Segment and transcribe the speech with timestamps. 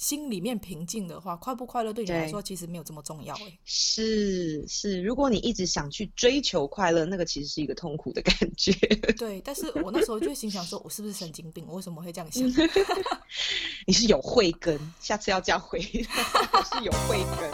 [0.00, 3.58] 心里面平静的话，快不快乐对你来说其实没有这么重要哎。
[3.66, 8.72] 是是，如果你一直想去追求快乐，那个其实是一个痛苦的感觉。
[9.18, 11.66] 对，但是我那时候就心想说，我是不是神经病？
[11.68, 12.42] 我为什么会这样想？
[13.86, 16.00] 你是有慧根，下次要这样回， 是
[16.82, 17.50] 有慧根。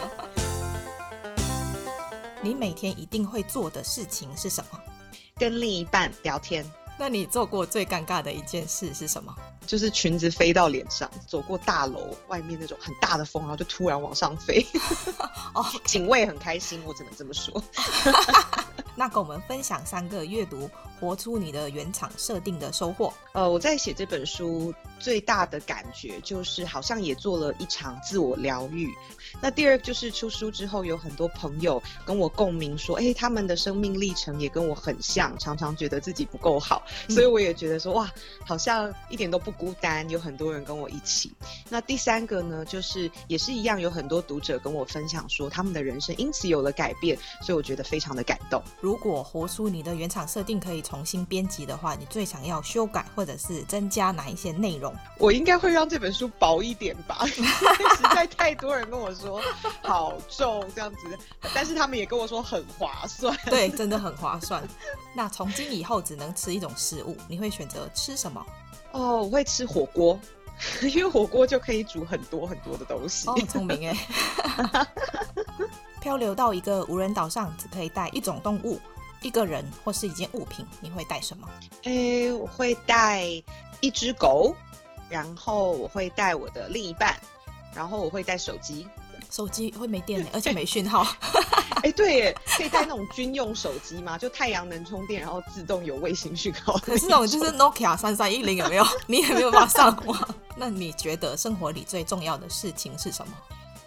[2.41, 4.79] 你每天一定会做的事情是什么？
[5.35, 6.65] 跟另一半聊天。
[6.97, 9.35] 那你做过最尴尬的一件事是什么？
[9.67, 14.65] 就是裙子飞到脸上，走过大楼外面那种很大的风，然后就突然往上飞。
[15.53, 17.61] 哦，警卫很开心，我只能这么说。
[18.95, 20.67] 那跟我们分享三个阅读
[20.99, 23.13] 活出你的原厂设定的收获。
[23.33, 28.93] 呃，我在写这本书最大的感觉就是，好像也做了一场自我疗愈。
[29.41, 38.09] 那第二就是出书之后，有很多朋友跟我共鸣，说，哎，他们的生命历程也跟我很像，常常觉得自己不够好，所以我也觉得说，哇，
[38.45, 41.31] 好像一点都不孤单，有很多人跟我一起。
[41.69, 48.63] 那第三个呢，就是也是一样，有很多读者跟我分享说，他们的人生因此有了改变，所以我觉得非常的感动。
[48.79, 54.86] 如果活出你的原厂设定可以重新编辑的话，你最想要修改或者是增加哪一些内容？
[55.17, 57.41] 我应该会让这本书薄一点吧， 实
[58.13, 59.41] 在太多人跟我说
[59.81, 61.17] 好重这样子，
[61.53, 63.35] 但是他们也跟我说很划算。
[63.45, 64.67] 对，真的很划算。
[65.15, 68.45] 那从今以后只能吃一种食物，你会选择吃什么？
[68.91, 70.19] 哦，我会吃火锅，
[70.81, 73.27] 因为火锅就可以煮很多很多的东西。
[73.29, 74.87] 哦，聪明哎。
[75.99, 78.79] 漂流到一个无人岛上，只可以带一种动物、
[79.21, 81.49] 一个人或是一件物品，你会带什么？
[81.83, 83.23] 诶，我会带
[83.81, 84.55] 一只狗，
[85.09, 87.15] 然后我会带我的另一半，
[87.73, 88.87] 然后我会带手机。
[89.29, 91.05] 手机会没电，而且没讯号。
[91.83, 94.17] 哎，对耶，可以带那种军用手机吗？
[94.17, 96.77] 就太阳能充电，然后自动有卫星讯号。
[96.77, 98.85] 可是那种就是 Nokia 三三一零有没有？
[99.05, 100.35] 你也没有办法上网。
[100.55, 103.33] 那你觉得生活里最重要的事情是什么？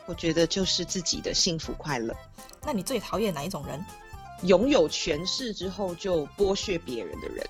[0.05, 2.15] 我觉得就是自己的幸福快乐。
[2.63, 3.83] 那你最讨厌哪一种人？
[4.43, 7.47] 拥有权势之后就剥削别人的人。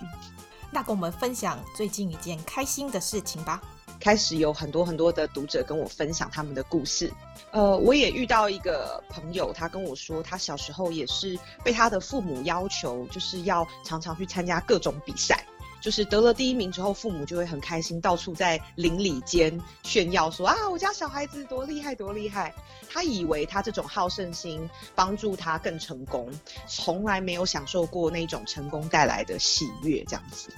[0.70, 3.60] 那跟我们分享最近一件开心的事情吧。
[3.98, 7.12] 开始有很多很多的读者跟我分享他们的故事。
[7.50, 15.44] 呃，我也遇到一个朋友，他跟我说，他小时候也是被他的父母要求，就是要常常去参加各种比赛。
[15.80, 22.54] 就是得了第一名之后，父母就会很开心，到处在邻里间炫耀说啊，我家小孩子多厉害，多厉害。
[22.92, 26.28] 他以为他这种好胜心帮助他更成功，
[26.66, 30.04] 从来没有享受过那种成功带来的喜悦。
[30.04, 30.50] 这样子，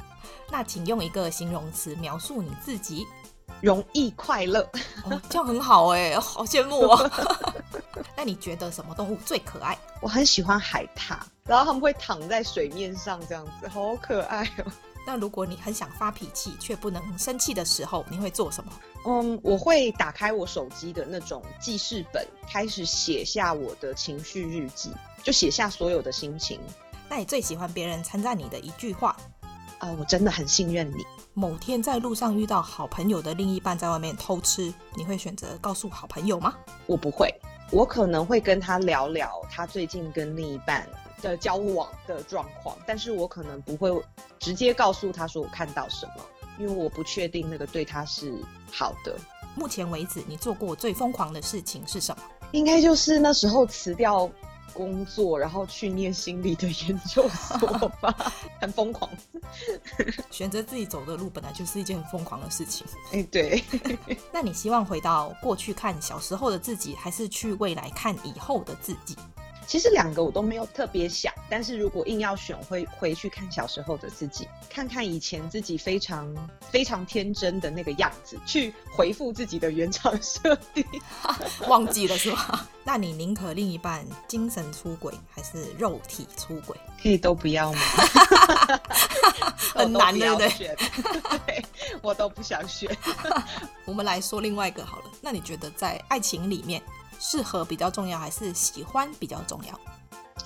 [0.51, 3.07] 那请用一个形容词描述你自己：
[3.61, 4.61] 容易快乐。
[5.05, 7.11] 哦，这样很好哎，好羡慕啊。
[8.17, 9.77] 那你觉得什么动物最可爱？
[10.01, 14.73] 我很喜欢海獭，然后他们会躺在水面上，这样子好可爱哦。
[15.07, 18.73] 那如果你很想发脾气却不能生气的时候，你会做什么？
[19.05, 24.93] 嗯，我会打开我手机的那种记事本，开始写下我的情绪日记，
[25.23, 26.61] 就写下所有的心情。
[27.09, 29.17] 那你最喜欢别人称赞你的一句话？
[29.79, 31.05] 啊、呃，我真的很信任你。
[31.35, 36.55] 某天在路上遇到好朋友的另一半在外面偷吃，你会选择告诉好朋友吗？
[36.87, 37.29] 我不会，
[37.73, 40.87] 我可能会跟他聊聊他最近跟另一半
[41.23, 43.91] 的交往的状况，但是我可能不会
[44.39, 46.23] 直接告诉他说我看到什么，
[46.59, 48.31] 因为我不确定那个对他是
[48.71, 49.17] 好的。
[49.55, 52.23] 目前为止，你做过最疯狂的事情是什么？
[52.53, 54.31] 应该就是那时候辞掉
[54.73, 59.09] 工作，然后去念心理的研究所吧， 很疯狂。
[60.31, 62.87] 选择自己走的路本来就是一件很疯狂的事情。
[63.13, 63.63] 哎、欸，对。
[64.33, 69.17] 那你希望回到过去看小时候的自己，还是去未来看以后的自己？
[69.67, 76.29] 其实两个我都没有特别想，但是如果硬要选，会回去看小时候的自己，看看以前自己非常
[76.71, 80.85] 非常天真的那个样子，去回复自己的原厂设定。
[81.69, 82.67] 忘记了是吧？
[82.85, 86.77] 那你宁可另一半精神出轨，还是肉体出轨？
[87.03, 87.81] 可以都不要吗？
[89.75, 90.77] 很难，对不对？
[91.47, 91.65] 对，
[92.03, 92.95] 我都不想选。
[93.87, 95.05] 我们来说另外一个好了。
[95.21, 96.83] 那你觉得在爱情里面，
[97.23, 99.81] 适合比较重要，还是喜欢比较重要？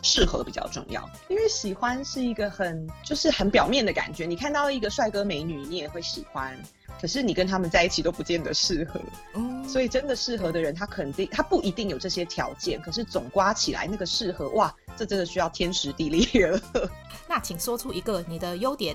[0.02, 4.26] 适合比较重要，因为喜欢是一个很就是很表面的感觉。
[4.26, 6.54] 你看到一个帅哥美女，你也会喜欢，
[7.00, 9.00] 可是你跟他们在一起都不见得适合。
[9.34, 16.88] 嗯，所以真的适合的人，他肯定他不一定有这些条件，可是总刮起来那个适合，哇，这真的需要天时地利人和。
[17.26, 18.94] 那请说出一个你的优点。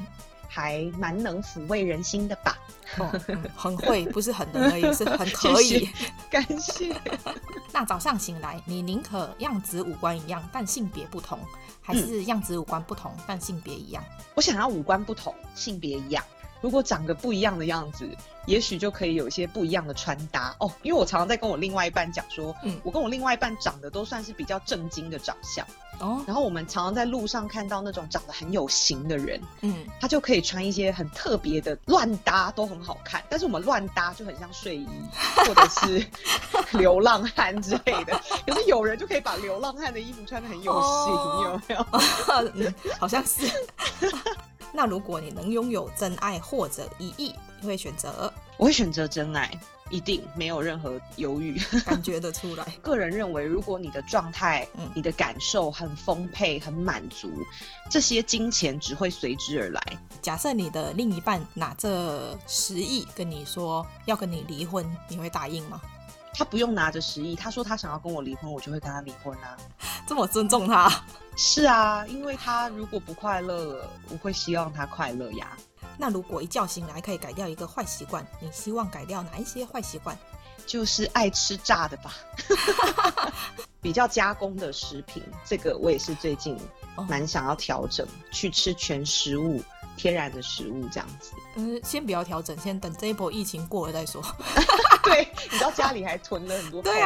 [0.54, 2.60] 还蛮能抚慰人心的吧？
[2.98, 5.66] 哦嗯、很会，不是很能而已，是很 可以。
[5.66, 5.90] 谢谢
[6.30, 6.94] 感谢。
[7.74, 11.40] 那早上醒来，你宁可样子五官一样，但性别不同，
[11.82, 14.04] 还是样子五官不同，但性别一样？
[14.36, 16.24] 我想要五官不同，性别一样。
[16.62, 18.08] 如果长得不一样的样子，
[18.46, 20.72] 也许就可以有一些不一样的穿搭哦。
[20.84, 25.66] 因为我常常在跟我另外一半讲说，嗯，我跟我另外一半长得都算是比较正经的长相
[26.00, 26.24] 哦。
[26.26, 33.24] 然后我们常常在路上看到那种长得很有型的人，嗯，他就可以穿一些很特别的乱搭，都很好看。
[33.30, 34.88] 但是我们乱搭就很像睡衣
[35.36, 36.06] 或者是
[36.78, 38.20] 流浪汉之类的。
[38.46, 41.86] 可是有人就可以把流浪汉的衣服穿的很有型，哦、有没有？
[42.56, 43.48] 嗯，好像是。
[44.74, 48.32] 那如果你能拥有真爱或者一亿，你会选择？
[48.58, 49.52] 我会选择真爱，
[49.90, 52.64] 一定没有任何犹豫，感觉得出来。
[52.82, 57.32] 个人认为，如果你的状态、嗯、你的感受很丰沛、很满足，
[57.90, 59.82] 这些金钱只会随之而来。
[60.22, 65.82] 假设你的另一半拿着十亿跟你说要跟你离婚，你会答应吗？
[66.34, 69.58] 他不用拿着十亿，他说他想要跟我离婚，我就会跟他离婚啊。
[70.12, 70.92] 这么尊重他？
[71.38, 75.56] 是啊，因为他如果不快乐了，我会希望他快乐呀。
[75.98, 80.18] 那如果一觉醒来可以改掉一个坏习惯，你希望改掉哪一些坏习惯？
[80.68, 82.14] 就是爱吃炸的吧，
[83.80, 86.60] 比较加工的食品，这个我也是最近
[87.08, 89.64] 蛮想要调整，哦、去吃全食物。
[89.98, 94.24] 天然的食物这样子，嗯，先不要调整，先等这一波疫情过了再说。
[95.04, 97.02] 对，你知道家里还囤了很多 泡面。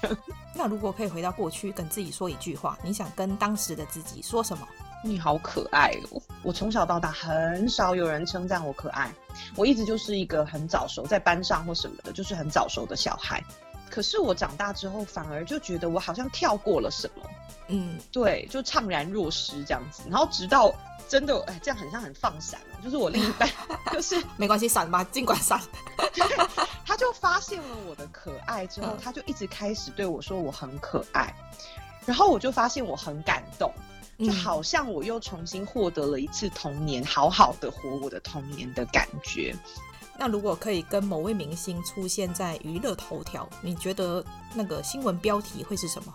[0.00, 0.16] 这样。
[0.58, 4.66] 那如果可以回到过去，跟自己说一句话，你想跟当时的自己说什么？
[5.04, 6.20] 你好可爱哦！
[6.42, 9.08] 我从小到大很少有人称赞我可爱，
[9.54, 13.40] 我一直就是一个很早熟，在班上或什么的，就是很早熟的小孩。
[13.88, 17.22] 可是我长大之后，反而就觉得我好像跳过了什么。
[17.68, 20.74] 嗯，对，就怅然若失这样子，然后直到。
[21.08, 23.48] 真的，哎，这样很像很放闪，就是我另一半，
[23.90, 25.58] 就是 没关系，闪吧，尽管闪。
[26.98, 31.32] 他就发现了我的可爱之后，他就一直开始对我说我很可爱，
[32.04, 33.72] 然后我就发现我很感动，
[34.18, 39.54] 就好像我又重新获得了一次童年，好好的活我的童年的感觉。
[40.18, 46.12] 那如果可以跟某位明星出现在娱乐头条，你觉得那个新闻标题会是什么？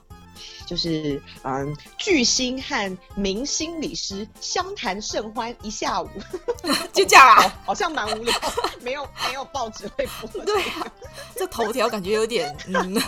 [0.66, 6.10] 就是嗯，巨星和明星理师相谈甚欢一下午，
[6.94, 7.62] 就这样啊？
[7.66, 8.34] 好像蛮无聊，
[8.82, 10.44] 没有没有报纸会播。
[10.46, 10.88] 对啊，
[11.36, 13.02] 这头条感觉有点嗯，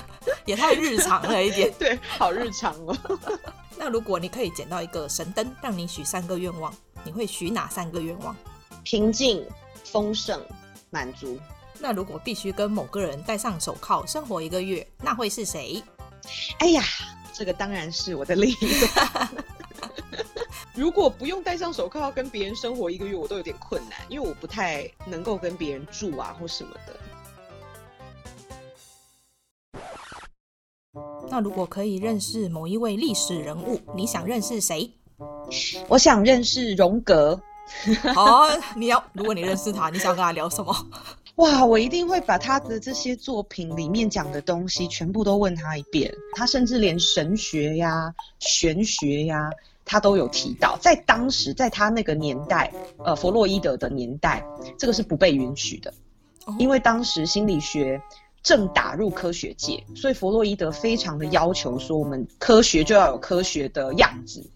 [0.46, 1.74] 也太日常了一点。
[1.80, 2.98] 对，好日常哦。
[3.78, 6.74] 那如果你可以捡到一个神灯，让你许三个愿望，
[7.04, 8.36] 你会许哪三个愿望？
[8.84, 9.46] 平静、
[9.84, 10.40] 丰盛、
[10.90, 11.40] 满足。
[11.80, 15.84] 那如果必须跟某个人戴上手铐生活一个月，那会是谁？
[16.60, 16.84] 哎呀！
[17.38, 18.56] 这个当然是我的另一
[18.96, 19.30] 半。
[20.74, 26.96] 如果不用戴上手铐跟别人生活一个月，我都有点困难，因为我不太能够跟别人住啊或什么的。
[31.30, 34.90] 那如果可以认识某一位历史人物，你想认识谁？
[35.88, 37.42] 我想认识荣格。
[38.14, 38.44] 好，
[38.76, 40.74] 你要，如果你认识他，你想跟他聊什么？
[41.36, 46.14] 哇，我一定会把他的这些作品里面讲的东西全部都问他一遍。
[46.34, 49.50] 他甚至连神学呀、玄学呀，
[49.84, 50.78] 他都有提到。
[50.82, 52.72] 在当时，在他那个年代，
[53.04, 54.46] 呃，弗洛伊德的年代，
[54.80, 55.94] 这个是不被允许的，
[56.58, 58.02] 因为当时心理学
[58.42, 64.50] 正打入科学界，所以弗洛伊德非常的要求说，我们科学就要有科学的样子。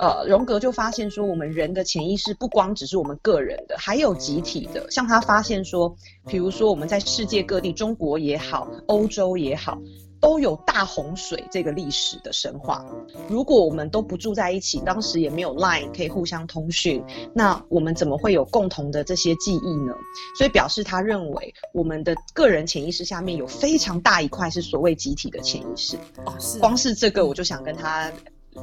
[0.00, 4.90] 呃，荣格就发现说，我们人的潜意识不光只是我们个人的，还有集体的。
[4.90, 5.94] 像他发现说，
[6.26, 9.78] 比如说我们在世界各地，中国也好，欧洲也好，
[10.18, 12.82] 都有大洪水这个历史的神话。
[13.28, 19.92] 如果我们都不住在一起，当时也没有 Line 可以互相通讯，那我们怎么会有共同的这些记忆呢？
[20.38, 25.98] 所以表示他认为，我们的个人潜意识下面有非常大一块是所谓集体的潜意识。
[26.24, 26.58] 哦，是。
[26.58, 28.10] 光是这个，我就想跟他。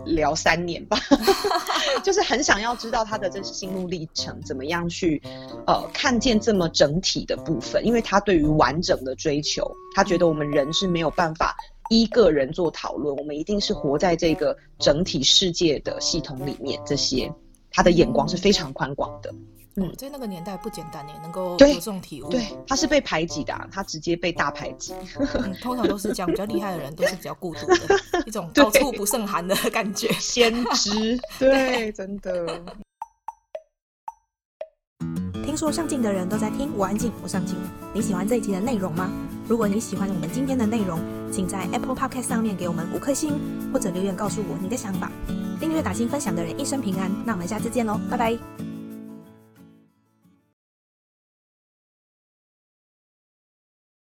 [0.06, 0.98] 聊三年吧，
[2.04, 5.22] 就是很想要知道他的这心路历程，怎么样去
[5.66, 11.56] 呃看见这么整体的部分，因为他对于完整的追求，他觉得我们人是没有办法
[11.90, 17.34] 一个人做讨论，我们一定是活在这个整体世界的系统里面，这些
[17.72, 19.34] 他的眼光是非常宽广的。
[19.80, 22.30] 嗯，在那个年代不简单呢，能够有这种体悟。
[22.30, 24.94] 对，他是被排挤的，啊，他直接被大排挤。
[25.36, 30.12] 嗯，通常都是这样，比较厉害的人都是比较孤独的， 一种高处不胜寒的感觉。
[30.14, 32.60] 先知， 对，真的。
[35.46, 37.56] 听说上镜的人都在听，我安静，我上镜。
[37.94, 39.12] 你喜欢这一集的内容吗？
[39.48, 41.00] 如果你喜欢我们今天的内容，
[41.32, 43.40] 请在 Apple Podcast 上面给我们五颗星，
[43.72, 45.12] 或者留言告诉我你的想法。
[45.60, 47.12] 订阅、打星、分享的人一生平安。
[47.26, 48.77] 那我们下次见喽，拜拜。